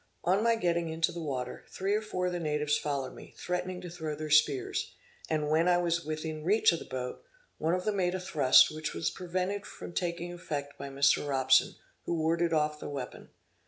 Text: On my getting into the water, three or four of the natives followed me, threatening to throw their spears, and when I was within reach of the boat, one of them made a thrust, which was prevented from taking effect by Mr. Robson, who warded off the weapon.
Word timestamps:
On 0.23 0.41
my 0.43 0.55
getting 0.55 0.89
into 0.89 1.11
the 1.11 1.21
water, 1.21 1.63
three 1.69 1.93
or 1.93 2.01
four 2.01 2.25
of 2.25 2.31
the 2.33 2.39
natives 2.39 2.75
followed 2.75 3.13
me, 3.13 3.35
threatening 3.37 3.81
to 3.81 3.89
throw 3.91 4.15
their 4.15 4.31
spears, 4.31 4.95
and 5.29 5.47
when 5.47 5.67
I 5.67 5.77
was 5.77 6.03
within 6.03 6.43
reach 6.43 6.71
of 6.71 6.79
the 6.79 6.85
boat, 6.85 7.23
one 7.59 7.75
of 7.75 7.85
them 7.85 7.97
made 7.97 8.15
a 8.15 8.19
thrust, 8.19 8.73
which 8.73 8.95
was 8.95 9.11
prevented 9.11 9.63
from 9.67 9.93
taking 9.93 10.33
effect 10.33 10.75
by 10.79 10.89
Mr. 10.89 11.29
Robson, 11.29 11.75
who 12.05 12.17
warded 12.17 12.51
off 12.51 12.79
the 12.79 12.89
weapon. 12.89 13.29